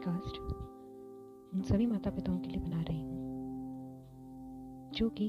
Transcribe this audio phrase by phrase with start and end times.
[0.00, 0.38] Podcast
[1.54, 3.18] उन सभी माता पिताओं के लिए बना रही हूँ,
[4.94, 5.28] जो कि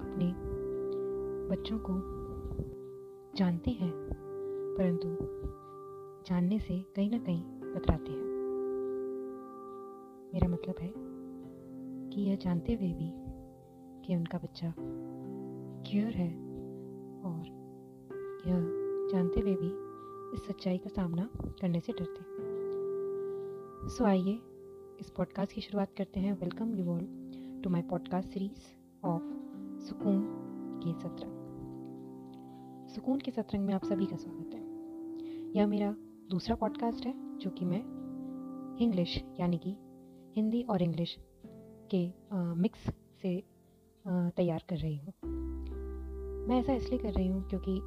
[0.00, 0.26] अपने
[1.48, 1.94] बच्चों को
[3.36, 3.92] जानते हैं,
[4.78, 5.08] परंतु
[6.28, 7.42] जानने से कहीं ना कहीं
[7.72, 8.30] कतराते हैं।
[10.34, 10.92] मेरा मतलब है
[12.10, 13.10] कि यह जानते हुए भी
[14.06, 14.74] कि उनका बच्चा
[15.86, 16.28] क्योर है
[17.22, 17.40] और
[18.46, 18.68] यह
[19.12, 19.72] जानते हुए भी
[20.34, 21.28] इस सच्चाई का सामना
[21.60, 22.31] करने से डरते हैं।
[23.92, 24.32] सो आइए,
[25.00, 27.00] इस पॉडकास्ट की शुरुआत करते हैं। Welcome you all
[27.64, 29.22] to my podcast series of
[29.86, 30.22] Sukoon
[30.84, 34.60] के सत्रंग। सुकून के सत्रंग में आप सभी का स्वागत है।
[35.56, 35.94] यह मेरा
[36.30, 37.82] दूसरा पॉडकास्ट है, जो कि मैं
[38.80, 39.76] इंग्लिश यानी कि
[40.36, 41.16] हिंदी और इंग्लिश
[41.94, 42.06] के
[42.62, 42.88] मिक्स
[43.22, 43.42] से
[44.36, 45.12] तैयार कर रही हूँ।
[46.48, 47.78] मैं ऐसा इसलिए कर रही हूँ क्योंकि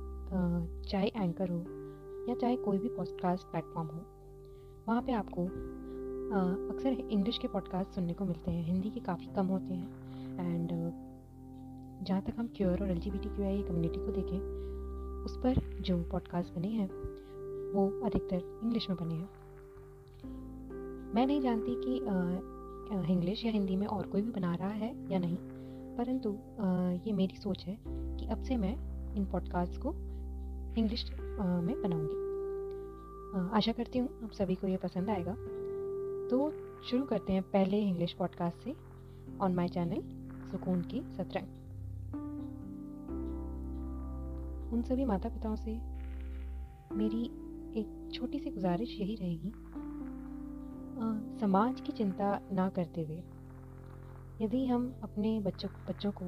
[0.89, 1.63] चाहे एंकर हो
[2.29, 4.05] या चाहे कोई भी पॉडकास्ट प्लेटफॉर्म हो,
[4.87, 5.47] वहाँ पे आपको
[6.25, 9.87] अक्सर इंग्लिश के पॉडकास्ट सुनने को मिलते हैं, हिंदी के काफ़ी कम होते हैं।
[10.39, 10.69] एंड
[12.03, 14.39] जहाँ तक हम क्योर और एल जी कम्युनिटी को देखें,
[15.25, 16.87] उस पर जो पॉडकास्ट बने हैं,
[17.73, 19.29] वो अधिकतर इंग्लिश में बने हैं।
[21.15, 21.95] मैं नहीं जानती कि
[23.13, 25.37] इंग्लिश या हिंदी में और कोई भी बना रहा है या नहीं,
[25.97, 26.35] परंतु
[27.07, 28.75] ये मेरी सोच है कि अब से मैं
[29.15, 29.93] इन पॉडकास्ट को
[30.79, 32.23] इंग्लिश में बनाऊँगी।
[33.57, 35.35] आशा करती हूँ आप सभी को ये पसंद आएगा।
[36.29, 36.51] तो
[36.83, 38.75] शुरू करते हैं पहले इंग्लिश पॉडकास्ट से
[39.41, 40.01] ऑन माय चैनल
[40.51, 41.43] सुकून की सत्रंग।
[44.73, 45.71] उन सभी माता पिताओं से
[46.95, 47.23] मेरी
[47.79, 49.53] एक छोटी सी गुजारिश यही रहेगी
[51.39, 53.23] समाज की चिंता ना करते हुए
[54.41, 56.25] यदि हम अपने बच्चों बच्चों को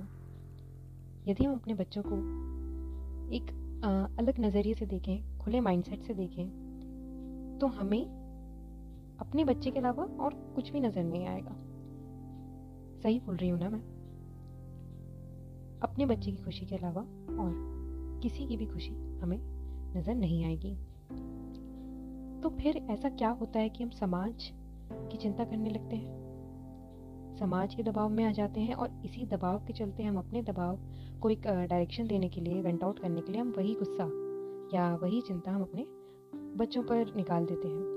[1.31, 2.15] यदि हम अपने बच्चों को
[3.33, 3.43] एक
[3.85, 6.47] आ, अलग नज़रिए से देखें खुले माइंडसेट से देखें
[7.61, 8.27] तो हमें
[9.20, 11.55] अपने बच्चे के अलावा और कुछ भी नज़र नहीं आएगा।
[13.04, 13.82] सही बोल रही हूँ ना मैं?
[15.83, 17.02] अपने बच्चे की खुशी के अलावा
[17.44, 17.54] और
[18.23, 19.38] किसी की भी खुशी हमें
[19.98, 20.76] नज़र नहीं आएगी।
[22.42, 24.54] तो फिर ऐसा क्या होता है कि हम समाज
[24.92, 26.28] की चिंता करने लगते हैं?
[27.39, 30.80] समाज के दबाव में आ जाते हैं और इसी दबाव के चलते हम अपने दबाव
[31.20, 34.04] को एक डायरेक्शन देने के लिए वेंट आउट करने के लिए हम वही गुस्सा
[34.78, 35.86] या वही चिंता हम अपने
[36.58, 37.96] बच्चों पर निकाल देते हैं।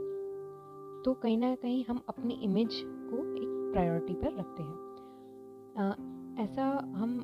[1.05, 4.78] तो कहीं ना कहीं हम अपनी इमेज को एक प्रायोरिटी पर रखते हैं।
[5.78, 5.94] आ,
[6.43, 7.19] ऐसा हम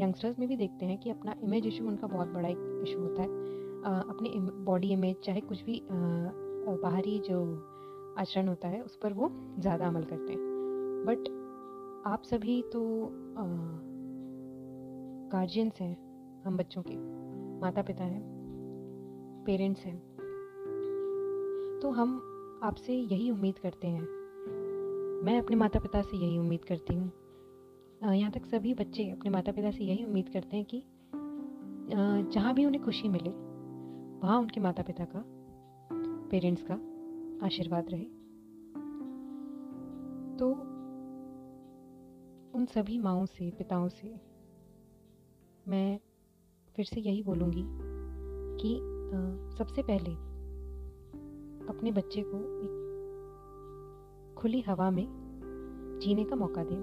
[0.00, 3.22] यंगस्टर्स में भी देखते हैं कि अपना इमेज इशू उनका बहुत बड़ा एक इशू होता
[3.22, 3.28] है।
[3.84, 4.30] आ, अपनी
[4.64, 5.94] बॉडी इमेज चाहे कुछ भी आ,
[6.82, 7.38] बाहरी जो
[8.18, 10.40] आचरण होता है उस पर वो ज़्यादा अमल करते हैं।
[11.06, 11.28] बट
[12.06, 12.82] आप सभी तो
[15.32, 15.96] गार्जियंस हैं
[16.44, 16.96] हम बच्चों के
[17.60, 18.22] माता पिता हैं
[19.46, 19.96] पेरेंट्स हैं।
[21.82, 22.20] तो हम
[22.62, 24.02] आपसे यही उम्मीद करते हैं।
[25.24, 27.10] मैं अपने माता पिता से यही उम्मीद करती हूँ।
[28.14, 30.82] यहाँ तक सभी बच्चे अपने माता पिता से यही उम्मीद करते हैं कि
[32.34, 33.30] जहाँ भी उन्हें खुशी मिले,
[34.20, 35.24] वहाँ उनके माता पिता का,
[36.30, 36.74] पेरेंट्स का
[37.46, 38.04] आशीर्वाद रहे।
[40.38, 40.52] तो
[42.54, 44.14] उन सभी माओं से, पिताओं से,
[45.68, 45.98] मैं
[46.76, 47.64] फिर से यही बोलूँगी
[48.60, 48.78] कि
[49.58, 50.31] सबसे पहले
[51.68, 52.78] अपने बच्चे को एक
[54.38, 55.06] खुली हवा में
[56.02, 56.80] जीने का मौका दें।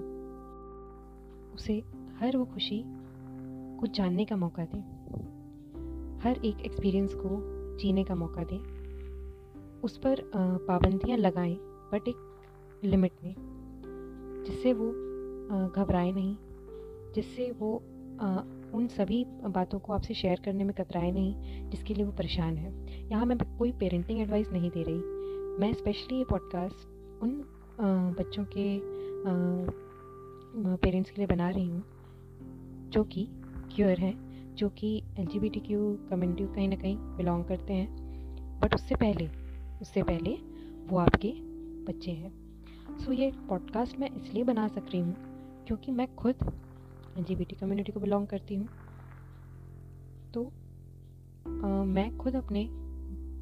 [1.54, 1.82] उसे
[2.20, 2.82] हर वो खुशी
[3.80, 4.82] को जानने का मौका दें।
[6.20, 7.28] हर एक एक्सपीरियंस को
[7.76, 8.60] जीने का मौका दें।
[9.80, 10.30] उस पर
[10.68, 11.56] पाबंदियाँ लगाएँ
[11.92, 12.16] बट एक
[12.84, 13.34] लिमिट में,
[14.46, 14.90] जिससे वो
[15.68, 16.36] घबराए नहीं,
[17.14, 17.82] जिससे वो
[18.74, 22.72] उन सभी बातों को आपसे शेयर करने में कतराए नहीं जिसके लिए वो परेशान है।
[23.10, 25.18] यहाँ मैं कोई पेरेंटिंग एडवाइस नहीं दे रही।
[25.60, 27.40] मैं स्पेशली ये पॉडकास्ट उन
[28.18, 28.78] बच्चों के
[30.76, 31.82] पेरेंट्स के लिए बना रही हूँ
[32.90, 33.26] जो कि
[33.74, 37.72] क्योर हैं जो कि L G B T Q community कहीं ना कहीं बिलोंग करते
[37.72, 39.28] हैं। बट उससे पहले
[39.82, 40.36] उससे पहले
[40.88, 41.32] वो आपके
[41.84, 42.32] बच्चे हैं।
[42.98, 45.14] सो so, ये पॉडकास्ट मैं इसलिए बना सक रही हूँ
[45.66, 46.34] क्योंकि मैं खुद
[47.18, 48.68] एल कम्युनिटी को बिलोंग करती हूँ।
[50.34, 50.44] तो
[51.46, 52.66] आ, मैं खुद अपने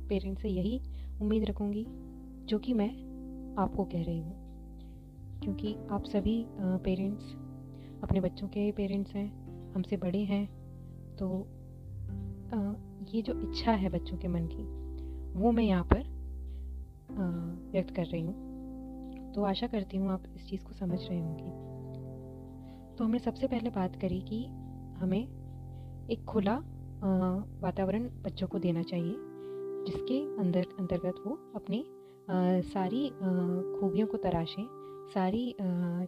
[0.09, 0.81] पेरेंट्स से यही
[1.23, 1.85] उम्मीद रखूँगी
[2.47, 2.89] जो कि मैं
[3.59, 6.45] आपको कह रही हूँ। क्योंकि आप सभी
[6.85, 7.25] पेरेंट्स
[8.03, 10.47] अपने बच्चों के पेरेंट्स हैं हमसे बड़े हैं
[11.17, 11.29] तो
[12.55, 12.73] आ,
[13.15, 14.65] ये जो इच्छा है बच्चों के मन की
[15.41, 16.03] वो मैं यहाँ पर
[17.73, 21.68] व्यक्त कर रही हूँ। तो आशा करती हूँ आप इस चीज़ को समझ रहे होंगे।
[22.99, 24.45] तो हमने सबसे पहले बात करी कि
[24.99, 26.55] हमें एक खुला
[27.63, 29.15] वातावरण बच्चों को देना चाहिए,
[29.87, 31.85] जिसके अंदर, अंतर्गत वो अपनी
[32.63, 33.09] सारी
[33.81, 34.67] खूबियों को तराशें,
[35.15, 35.55] सारी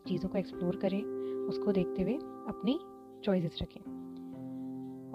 [0.08, 1.02] चीज़ों को एक्सप्लोर करें,
[1.48, 2.14] उसको देखते हुए
[2.48, 2.78] अपनी
[3.24, 3.80] चॉइसेस रखें।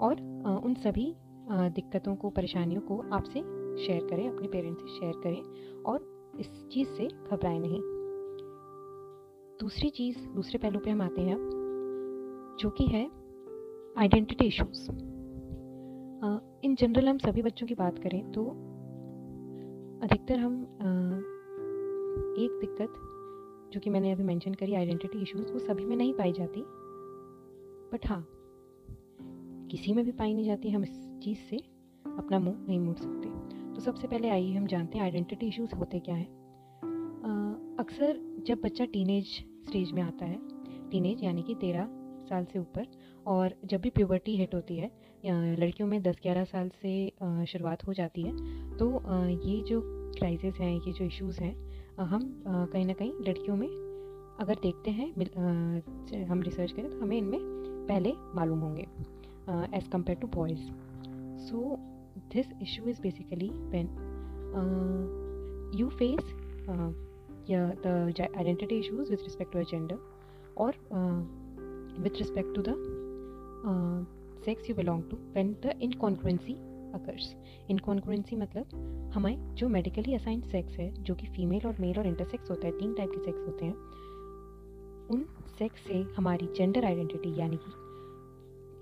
[0.00, 0.22] और
[0.64, 1.14] उन सभी
[1.50, 3.40] दिक्कतों को, परेशानियों को आपसे
[3.84, 7.80] शेयर करें, अपने पेरेंट्स से शेयर करें और इस चीज़ से घबराएँ नहीं।
[9.60, 11.65] दूसरी चीज़, दूसरे पहलू पे हम आते हैं अब।
[12.60, 13.04] जो कि है
[13.98, 14.90] आइडेंटिटी इश्यूज़
[16.64, 18.44] इन जनरल हम सभी बच्चों की बात करें तो
[20.04, 20.54] अधिकतर हम
[22.38, 22.92] एक दिक्कत
[23.72, 26.62] जो कि मैंने अभी मेंशन करी आइडेंटिटी इश्यूज़ वो सभी में नहीं पाई जाती.
[27.92, 28.26] बट हाँ
[29.70, 30.90] किसी में भी पाई नहीं जाती, हम इस
[31.22, 31.56] चीज़ से
[32.18, 33.28] अपना मुँह नहीं मोड़ सकते.
[33.74, 36.28] तो सबसे पहले आइए हम जानते हैं आइडेंटिटी इश्यूज़ होते क्या हैं.
[37.80, 39.26] अक्सर जब बच्चा टीनेज
[39.66, 40.38] स्टेज में आता है
[40.90, 41.88] टीनेज यानी कि तेरह
[42.28, 42.86] साल से ऊपर
[43.26, 44.90] और जब भी प्यूबर्टी हिट होती है
[45.56, 46.92] लड़कियों में दस ग्यारह साल से
[47.46, 48.32] शुरुआत हो जाती है
[48.76, 49.02] तो
[49.48, 49.80] ये जो
[50.18, 51.54] क्राइसिस हैं, ये जो इश्यूज़ हैं
[51.98, 53.68] हम कहीं ना कहीं लड़कियों में
[54.40, 57.40] अगर देखते हैं हम रिसर्च करें तो हमें इनमें
[57.88, 58.86] पहले मालूम होंगे
[59.76, 60.68] as compare to boys
[61.46, 61.76] so
[62.34, 63.86] this issue is basically when
[65.78, 66.34] you face
[67.48, 69.98] the identity issues with respect to a gender
[70.56, 70.72] or
[72.02, 72.74] with respect to the
[74.44, 76.56] sex you belong to when the incongruency
[76.94, 77.34] occurs
[77.70, 78.66] incongruency मतलब
[79.14, 82.78] हमें जो medically assigned sex है जो कि female और mail और intersex होता है
[82.78, 83.74] तीन टाइप के सेक्स होते हैं
[85.10, 85.26] उन
[85.58, 87.72] सेक्स से हमारी जेंडर आइडेंटिटी यानी कि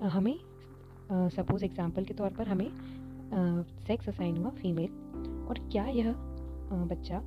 [0.07, 0.39] हमें
[1.31, 2.71] सपोज़ uh, एग्जांपल के तौर पर हमें
[3.87, 4.91] सेक्स uh, असाइन हुआ फीमेल
[5.49, 7.19] और क्या यह uh, बच्चा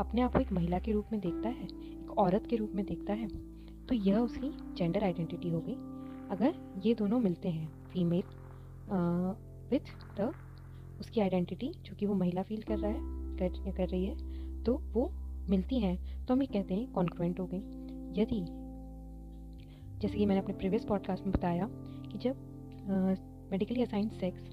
[0.00, 2.84] अपने आप को एक महिला के रूप में देखता है एक औरत के रूप में
[2.86, 3.53] देखता है?
[3.88, 5.74] तो यह उसकी जेंडर आइडेंटिटी हो गई।
[6.30, 6.54] अगर
[6.86, 8.22] ये दोनों मिलते हैं फीमेल
[9.70, 10.32] विथ द
[11.00, 12.98] उसकी आइडेंटिटी जो कि वो महिला फील कर रहा है
[13.38, 15.10] कर, कर रही है तो वो
[15.50, 18.44] मिलती हैं। तो हम ये कहते हैं कॉन्क्वेंट हो गई। यदि
[20.00, 21.68] जैसे कि मैंने अपने प्रीवियस पॉडकास्ट में बताया
[22.12, 22.36] कि जब
[23.50, 24.50] मेडिकली असाइंड सेक्स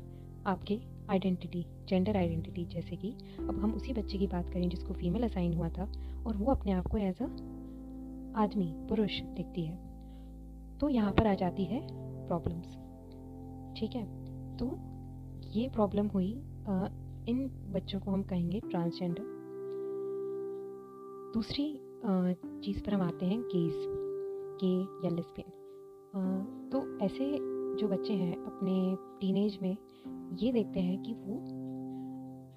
[0.47, 0.79] आपके
[1.09, 5.53] आइडेंटिटी जेंडर आइडेंटिटी जैसे कि अब हम उसी बच्चे की बात करें जिसको फीमेल असाइन
[5.53, 5.91] हुआ था
[6.27, 7.27] और वो अपने आप को एज अ
[8.35, 9.75] आदमी पुरुष दिखती है।
[10.79, 11.87] तो यहाँ पर आ जाती है
[12.27, 12.67] प्रॉब्लम्स
[13.79, 14.05] ठीक है?
[14.57, 14.65] तो
[15.51, 16.33] ये प्रॉब्लम हुई
[16.67, 16.87] आ,
[17.27, 19.23] इन बच्चों को हम कहेंगे ट्रांसजेंडर
[21.33, 21.81] दूसरी
[22.63, 23.73] चीज़ पर हम आते हैं गेज
[24.63, 27.37] के या लेस्बियन तो ऐसे
[27.77, 29.77] जो बच्चे हैं अपने टीनेज में
[30.41, 31.37] ये देखते हैं कि वो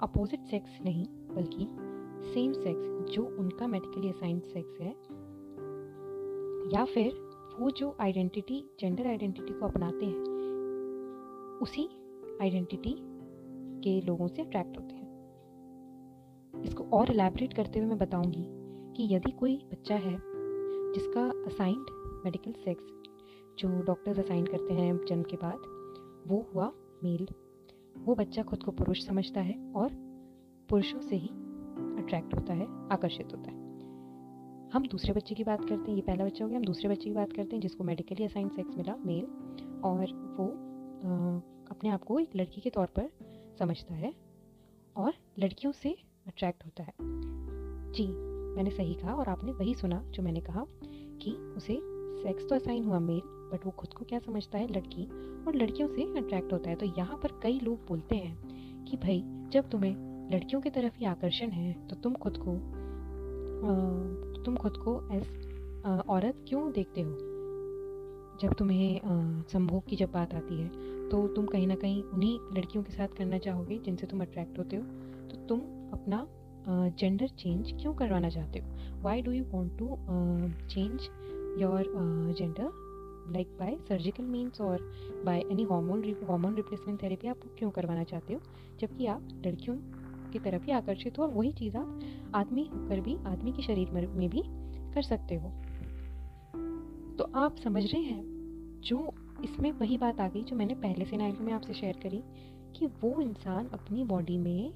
[0.03, 1.69] अपोजिट सेक्स नहीं बल्कि
[2.35, 4.95] सेम सेक्स जो उनका मेडिकली असाइंड सेक्स है
[6.73, 7.13] या फिर
[7.61, 10.23] वो जो आइडेंटिटी जेंडर आइडेंटिटी को अपनाते हैं,
[11.63, 11.89] उसी
[12.43, 12.95] आइडेंटिटी
[13.85, 18.45] के लोगों से अट्रैक्ट होते हैं। इसको और एलैबोरेट करते हुए मैं बताऊँगी
[18.97, 20.17] कि यदि कोई बच्चा है
[20.95, 21.87] जिसका असाइंड
[22.25, 22.85] मेडिकल सेक्स
[23.59, 25.59] जो डॉक्टर्स असाइन करते हैं जन्म के बाद,
[26.29, 26.73] वो हुआ
[27.05, 27.27] मेल
[27.99, 29.89] वो बच्चा खुद को पुरुष समझता है और
[30.69, 31.29] पुरुषों से ही
[32.03, 33.64] अट्रैक्ट होता है, आकर्षित होता है।
[34.75, 37.05] हम दूसरे बच्चे की बात करते हैं ये पहला बच्चा हो गया हम दूसरे बच्चे
[37.05, 39.25] की बात करते हैं जिसको मेडिकली असाइन सेक्स मिला मेल
[39.85, 41.37] और वो आ,
[41.71, 43.11] अपने आप को एक लड़की के तौर पर
[43.59, 44.13] समझता है
[44.97, 46.95] और लड़कियों से अट्रैक्ट होता है।
[47.93, 48.07] जी
[48.57, 50.67] मैंने सही कहा और आपने वही सुना जो मैंने कहा
[51.23, 51.79] कि उसे
[52.23, 53.21] सेक्स तो असाइन हुआ मेल
[53.53, 54.73] बट वो खुद को क्या समझता है?
[54.73, 55.05] लड़की
[55.45, 59.23] और लड़कियों से अट्रैक्ट होता है। तो यहाँ पर कई लोग बोलते हैं कि भाई
[59.51, 59.97] जब तुम्हें
[60.33, 62.57] लड़कियों की तरफ़ ही आकर्षण है तो तुम खुद को
[63.65, 65.27] आ, तुम खुद को एज
[66.09, 67.11] औरत क्यों देखते हो?
[68.43, 69.01] जब तुम्हें
[69.49, 70.69] संभोग की जब बात आती है
[71.11, 74.77] तो तुम कहीं ना कहीं उन्हीं लड़कियों के साथ करना चाहोगे जिनसे तुम अट्रैक्ट होते
[74.77, 74.83] हो।
[75.31, 75.61] तो तुम
[75.93, 76.27] अपना
[76.99, 79.01] जेंडर चेंज क्यों करवाना चाहते हो?
[79.03, 79.87] Why do you want to
[80.69, 81.09] change
[81.61, 81.93] your
[82.39, 82.71] gender
[83.33, 84.91] like by surgical means और
[85.27, 88.41] by any hormone hormone replacement therapy आप क्यों करवाना चाहते हो?
[88.81, 89.77] जबकि आप लड़कियों
[90.35, 92.01] की तरफ़ ही आकर्षित हो और वही चीज़ आप
[92.35, 94.43] आदमी होकर भी, आदमी के शरीर में भी
[94.95, 95.51] कर सकते हो।
[97.19, 98.23] तो आप समझ रहे हैं,
[98.81, 99.13] जो
[99.45, 102.23] इसमें वही बात आ गई जो मैंने पहले से नाइल में आपसे शेयर करी,
[102.77, 104.73] कि वो इंसान अपनी बॉडी में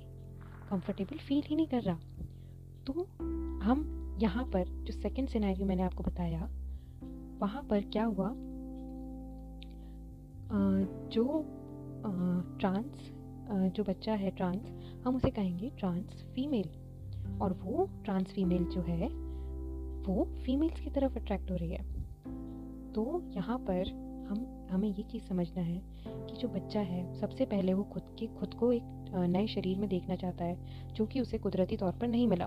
[0.70, 1.98] कंफर्टेबल फील ही नहीं कर रहा।
[2.86, 3.06] तो
[3.62, 6.48] हम यहाँ पर, जो सेकेंड सिनेरियो मैंने आपको बताया,
[7.40, 8.32] वहाँ पर क्या हुआ?
[11.08, 11.24] जो
[12.60, 13.10] ट्रांस
[13.50, 14.66] जो बच्चा है ट्रांस
[15.04, 16.68] हम उसे कहेंगे ट्रांस फीमेल
[17.42, 19.08] और वो ट्रांस फीमेल जो है,
[20.06, 21.82] वो फीमेल्स की तरफ़ अट्रैक्ट हो रही है.
[22.92, 23.88] तो यहाँ पर
[24.28, 25.80] हम, हमें ये चीज़ समझना है
[26.26, 28.82] कि जो बच्चा है, सबसे पहले वो खुद के, खुद को एक
[29.28, 32.46] नए शरीर में देखना चाहता है, जो कि उसे कुदरती तौर पर नहीं मिला.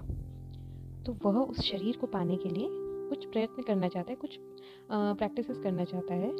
[1.05, 2.67] तो वह उस शरीर को पाने के लिए
[3.09, 4.37] कुछ प्रयत्न करना चाहता है, कुछ
[4.91, 6.31] प्रैक्टिस करना चाहता है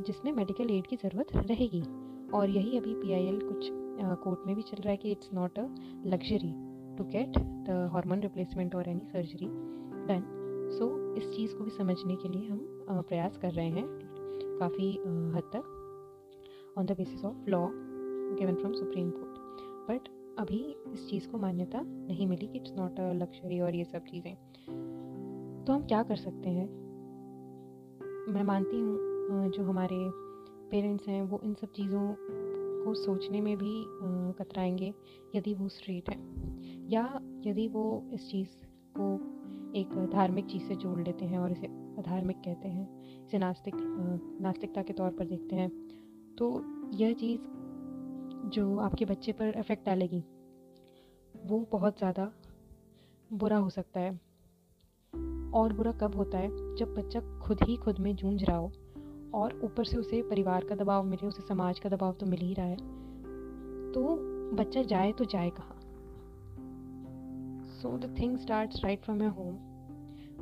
[0.00, 1.82] जिसमें मेडिकल एड की ज़रूरत रहेगी.
[2.30, 3.70] और यही अभी पीआईएल कुछ
[4.02, 5.66] कोर्ट में भी चल रहा है कि it's not a
[6.06, 6.54] luxury
[6.96, 9.46] to get the hormone replacement और एनी सर्जरी
[10.06, 10.22] डन
[10.72, 13.86] सो इस चीज़ को भी समझने के लिए हम प्रयास कर रहे हैं
[14.60, 14.92] काफ़ी
[15.36, 15.76] हद तक
[16.78, 17.68] on the basis of law
[18.40, 19.38] given from supreme court
[19.90, 23.84] but अभी इस चीज़ को मान्यता नहीं मिली कि इट्स नॉट अ लग्जरी और ये
[23.84, 24.34] सब चीज़ें।
[25.66, 26.68] तो हम क्या कर सकते हैं?
[28.28, 28.98] मैं मानती हूँ
[29.50, 30.10] जो हमारे
[30.70, 32.14] पेरेंट्स हैं, वो इन सब चीज़ों
[32.84, 33.84] को सोचने में भी
[34.32, 34.94] कतराएँगे,
[35.34, 36.18] यदि वो स्ट्रेट है।
[36.90, 38.48] या यदि वो इस चीज़
[38.98, 39.14] को
[39.74, 41.66] एक धार्मिक चीज़ से जोड़ लेते हैं और इसे
[41.98, 43.74] अधार्मिक कहते हैं, इसे नास्तिक
[44.40, 45.70] नास्तिकता के तौर पर देखते हैं
[46.38, 46.62] तो
[46.94, 47.40] यह चीज़
[48.50, 50.24] जो आपके बच्चे पर इफ़ेक्ट डालेगी,
[51.46, 52.32] वो बहुत ज़्यादा
[53.32, 54.20] बुरा हो सकता है।
[55.54, 56.76] और बुरा कब होता है?
[56.76, 58.72] जब बच्चा खुद ही खुद में जूझ रहा हो।
[59.34, 62.54] और ऊपर से उसे परिवार का दबाव मिले, उसे समाज का दबाव तो मिल ही
[62.54, 62.76] रहा है।
[63.92, 64.16] तो
[64.56, 65.76] बच्चा जाए तो जाए कहाँ?
[67.82, 69.54] So the thing start right from your home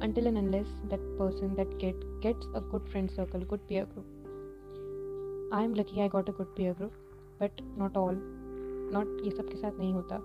[0.02, 5.52] until an unless that person that get gets a good friend circle good peer group
[5.54, 6.92] I am lucky I got a good peer group
[7.42, 8.18] but not all
[8.95, 10.18] not ये सब के साथ नहीं होता।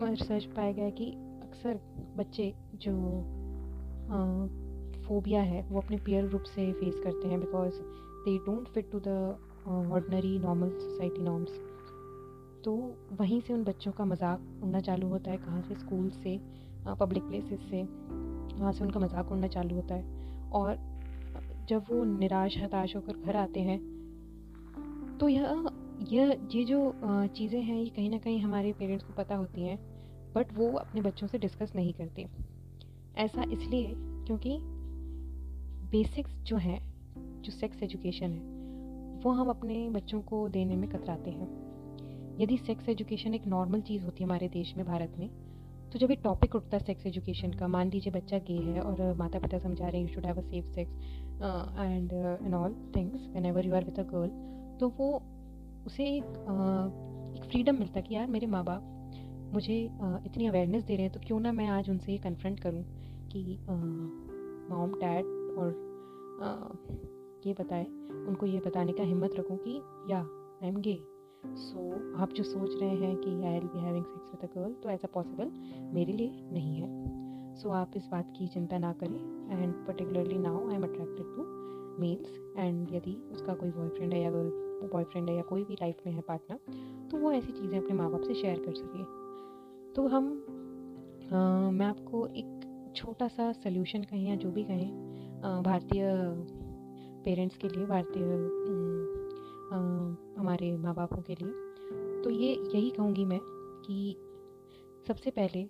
[0.00, 1.10] मैं research पाया गया कि
[1.42, 1.80] अक्सर
[2.16, 2.92] बच्चे जो
[5.06, 7.80] फोबिया है, वो अपने पेयर ग्रुप से फेस करते हैं because
[8.24, 9.08] they don't fit to the
[9.68, 11.60] ordinary normal society norms
[12.64, 12.74] तो
[13.12, 16.38] वहीं से उन बच्चों का मज़ाक उड़ना चालू होता है, कहाँ से स्कूल से
[17.00, 20.76] पब्लिक प्लेसेस से, वहाँ से उनका मज़ाक उड़ना चालू होता है। और
[21.68, 23.78] जब वो निराश, हताश होकर घर आते हैं
[25.18, 25.68] तो यह
[26.02, 26.92] यह, ये जो
[27.28, 29.78] चीज़ें हैं, ये कहीं ना कहीं हमारे पेरेंट्स को पता होती हैं
[30.34, 32.26] बट वो अपने बच्चों से डिस्कस नहीं करते।
[33.16, 33.92] ऐसा इसलिए
[34.26, 34.58] क्योंकि
[35.90, 36.80] बेसिक्स जो हैं
[37.42, 38.54] जो सेक्स एजुकेशन है
[39.22, 41.48] वो हम अपने बच्चों को देने में कतराते हैं।
[42.40, 45.28] यदि सेक्स एजुकेशन एक नॉर्मल चीज़ होती है हमारे देश में भारत में
[45.92, 49.14] तो जब एक टॉपिक उठता है सेक्स एजुकेशन का मान लीजिए बच्चा गे है और
[49.14, 50.92] माता पिता समझा रहे हैं you should have a safe sex
[51.78, 52.12] and
[52.42, 54.28] and all things whenever you are with a girl
[54.80, 55.22] तो वो
[55.86, 58.90] उसे एक uh, एक फ्रीडम मिलता कि यार मेरे माँ बाप
[59.54, 62.60] मुझे uh, इतनी अवेयरनेस दे रहे हैं तो क्यों ना मैं आज उनसे ये कन्फ्रंट
[62.60, 62.84] करूँ
[63.28, 63.58] कि
[64.70, 67.84] मॉम डैड और ये बताए
[68.28, 69.80] उनको ये बताने का हिम्मत रखूँ कि
[70.10, 70.20] या
[70.62, 70.98] आई एम गे
[71.44, 71.90] सो
[72.22, 75.08] आप जो सोच रहे हैं कि I'll be having sex with a girl तो ऐसा
[75.14, 75.50] पॉसिबल
[75.94, 76.88] मेरे लिए नहीं है।
[77.56, 79.18] सो आप इस बात की चिंता ना करें
[79.52, 81.44] and particularly now I am attracted to
[82.00, 85.96] males and यदि उसका कोई बॉयफ्रेंड है या गर्ल बॉयफ्रेंड है या कोई भी लाइफ
[86.06, 89.04] में है पार्टनर तो वो ऐसी चीज़ें अपने माँ बाप से शेयर कर सके।
[89.94, 90.26] तो हम
[91.32, 95.03] आ, मैं आपको एक छोटा सा सल्यूशन कहें या जो भी कहें
[95.44, 96.04] भारतीय
[97.24, 98.22] पेरेंट्स के लिए, भारतीय
[100.38, 103.38] हमारे माँ बापों के लिए। तो ये, यही कहूँगी मैं
[103.86, 104.16] कि
[105.08, 105.68] सबसे पहले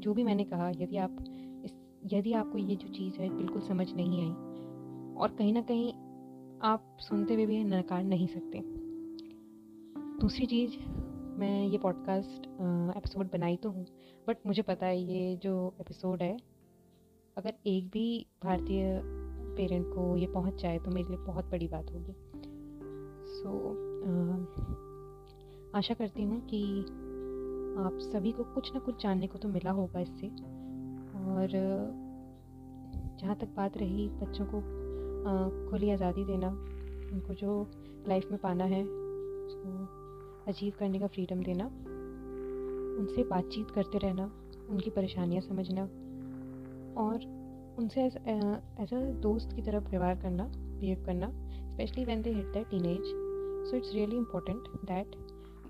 [0.00, 1.16] जो भी मैंने कहा, यदि आप
[1.64, 1.72] इस,
[2.12, 4.30] यदि आपको ये जो चीज़ है बिल्कुल समझ नहीं आई,
[5.14, 5.92] और कहीं ना कहीं
[6.62, 8.62] आप सुनते हुए भी नकार नहीं सकते।
[10.20, 10.78] दूसरी चीज़,
[11.40, 12.46] मैं ये पॉडकास्ट
[12.96, 13.86] एपिसोड बनाई तो हूँ,
[14.28, 16.36] बट मुझे पता है ये जो एपिसोड है
[17.40, 19.00] अगर एक भी भारतीय
[19.56, 22.12] पेरेंट को ये पहुँच जाए तो मेरे लिए बहुत बड़ी बात होगी।
[23.30, 23.80] सो so,
[25.76, 26.80] आशा करती हूँ कि
[27.80, 30.26] आप सभी को कुछ ना कुछ जानने को तो मिला होगा इससे।
[31.20, 31.48] और
[33.20, 34.60] जहाँ तक बात रही बच्चों को
[35.70, 36.48] खुली आज़ादी देना
[37.12, 37.70] उनको जो
[38.08, 41.66] लाइफ में पाना है उसको अचीव करने का फ्रीडम देना
[43.00, 44.30] उनसे बातचीत करते रहना
[44.70, 45.88] उनकी परेशानियाँ समझना
[46.96, 47.24] और
[47.78, 51.30] उनसे एज अ दोस्त की तरफ़ व्यवहार करना बिहेव करना
[51.70, 53.02] specially when they hit that teen age
[53.70, 55.16] so it's really important that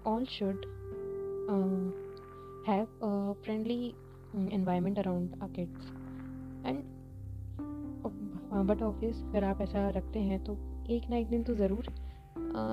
[0.06, 0.66] all should
[2.68, 2.86] have
[3.44, 3.94] friendly
[4.34, 5.86] environment around uh kids
[6.66, 6.82] and
[8.66, 10.56] but obvious अगर आप ऐसा रखते हैं तो
[10.90, 11.86] एक ना एक दिन तो ज़रूर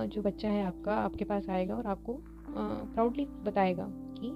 [0.07, 4.29] जो बच्चा है आपका, आपके पास आएगा और आपको प्राउडली बताएगा कि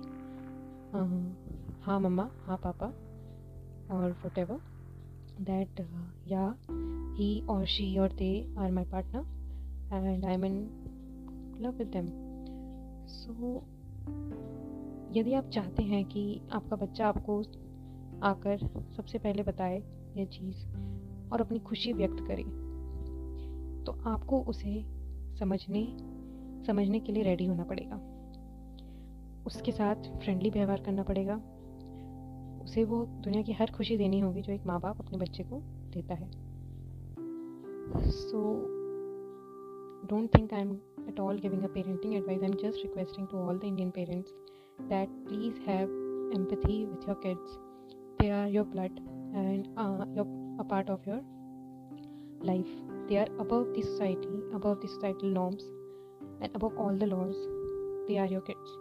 [1.81, 2.93] हाँ मम्मा हाँ पापा
[3.91, 4.59] और वट एवर
[5.41, 5.87] दैट
[6.27, 6.55] या
[7.17, 9.41] ही और शी और they are my partner
[9.95, 10.57] and I mean
[11.61, 12.07] love with them
[13.07, 13.63] so
[15.19, 17.43] यदि आप चाहते हैं कि आपका बच्चा आपको
[18.23, 18.57] आकर
[18.97, 19.83] सबसे पहले बताए
[20.17, 20.67] ये चीज़
[21.33, 22.43] और अपनी खुशी व्यक्त करे
[23.83, 24.85] तो आपको उसे
[25.39, 25.97] समझने
[26.67, 27.95] समझने के लिए रेडी होना पड़ेगा।
[29.45, 31.41] उसके साथ फ्रेंडली व्यवहार करना पड़ेगा।
[32.63, 35.59] उसे वो दुनिया की हर खुशी देनी होगी जो एक माँ बाप अपने बच्चे को
[35.93, 36.29] देता है।
[38.11, 38.41] So
[40.09, 40.71] don't think I am
[41.07, 44.31] at all giving a parenting advice I am just requesting to all the Indian parents
[44.81, 45.89] that please have
[46.35, 47.57] empathy with your kids
[48.21, 48.99] they are your blood
[49.35, 51.21] and a part of your
[52.45, 52.65] life
[53.09, 55.63] they are above the society above the societal norms
[56.43, 57.35] and above all the laws
[58.07, 58.77] they are your kids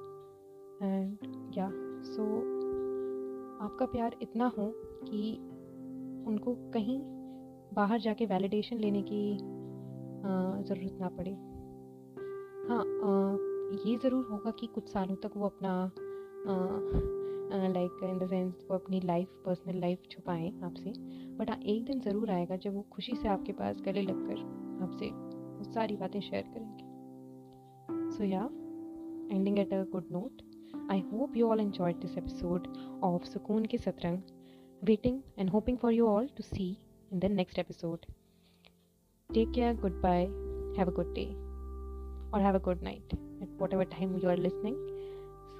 [0.82, 1.18] and
[1.58, 1.70] yeah
[2.04, 2.59] so
[3.60, 4.66] आपका प्यार इतना हो
[5.04, 5.32] कि
[6.26, 6.98] उनको कहीं
[7.74, 9.22] बाहर जाके validation लेने की
[10.68, 11.30] ज़रूरत ना पड़े।
[12.68, 12.84] हाँ
[13.86, 15.72] ये ज़रूर होगा कि कुछ सालों तक वो अपना
[17.68, 20.92] लाइक इन द सेंस वो अपनी लाइफ पर्सनल लाइफ छुपाएँ आपसे।
[21.38, 24.38] बट हाँ एक दिन ज़रूर आएगा जब वो खुशी से आपके पास गले लगकर
[24.82, 25.10] आपसे
[25.72, 26.84] सारी बातें शेयर करेंगे।
[28.16, 28.44] So yeah
[29.34, 30.42] ending at a good note
[30.88, 32.68] I hope you all enjoyed this episode
[33.02, 34.22] of Sukoon Ke Satrang.
[34.82, 36.78] Waiting and hoping for you all to see
[37.12, 38.06] in the next episode.
[39.32, 40.28] Take care, goodbye,
[40.76, 41.36] have a good day,
[42.32, 43.02] or have a good night
[43.42, 44.76] at whatever time you are listening.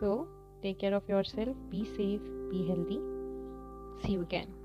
[0.01, 0.29] So,
[0.63, 3.01] take care of yourself, be safe, be healthy.
[4.03, 4.60] See you again.